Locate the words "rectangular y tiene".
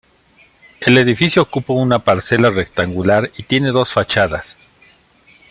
2.49-3.69